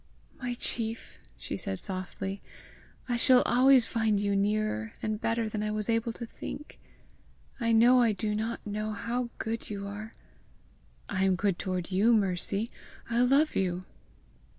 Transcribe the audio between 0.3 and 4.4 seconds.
"My chief!" she said softly. "I shall always find you